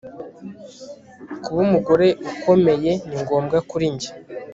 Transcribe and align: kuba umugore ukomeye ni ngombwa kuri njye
kuba 1.43 1.59
umugore 1.67 2.07
ukomeye 2.31 2.91
ni 3.09 3.17
ngombwa 3.21 3.57
kuri 3.69 3.85
njye 3.93 4.11